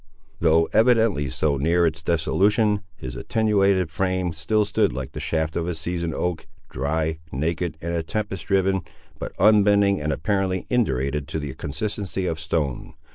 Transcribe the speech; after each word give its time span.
Though 0.39 0.67
evidently 0.73 1.29
so 1.29 1.57
near 1.57 1.85
its 1.85 2.01
dissolution, 2.01 2.81
his 2.95 3.15
attenuated 3.15 3.91
frame 3.91 4.33
still 4.33 4.65
stood 4.65 4.91
like 4.91 5.11
the 5.11 5.19
shaft 5.19 5.55
of 5.55 5.77
seasoned 5.77 6.15
oak, 6.15 6.47
dry, 6.69 7.19
naked, 7.31 7.77
and 7.81 8.07
tempest 8.07 8.47
driven, 8.47 8.81
but 9.19 9.31
unbending 9.37 10.01
and 10.01 10.11
apparently 10.11 10.65
indurated 10.71 11.27
to 11.27 11.39
the 11.39 11.53
consistency 11.53 12.25
of 12.25 12.39
stone. 12.39 12.95